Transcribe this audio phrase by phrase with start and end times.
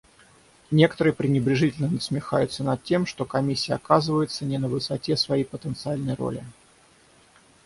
[0.71, 6.43] Некоторые пренебрежительно насмехаются над тем, что Комиссия оказывается не на высоте своей потенциальной роли.